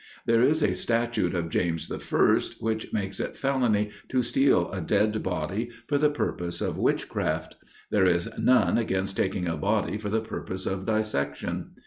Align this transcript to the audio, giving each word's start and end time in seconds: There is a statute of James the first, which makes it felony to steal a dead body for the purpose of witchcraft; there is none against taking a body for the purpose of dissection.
There 0.25 0.41
is 0.41 0.63
a 0.63 0.73
statute 0.73 1.35
of 1.35 1.49
James 1.51 1.87
the 1.87 1.99
first, 1.99 2.59
which 2.59 2.91
makes 2.91 3.19
it 3.19 3.37
felony 3.37 3.91
to 4.09 4.23
steal 4.23 4.71
a 4.71 4.81
dead 4.81 5.21
body 5.21 5.69
for 5.85 5.99
the 5.99 6.09
purpose 6.09 6.59
of 6.59 6.75
witchcraft; 6.79 7.55
there 7.91 8.07
is 8.07 8.27
none 8.39 8.79
against 8.79 9.15
taking 9.15 9.47
a 9.47 9.57
body 9.57 9.99
for 9.99 10.09
the 10.09 10.21
purpose 10.21 10.65
of 10.65 10.87
dissection. 10.87 11.73